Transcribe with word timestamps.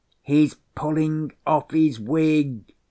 "He's 0.23 0.55
pulling 0.73 1.31
off 1.45 1.69
his 1.69 1.99
wig!" 1.99 2.73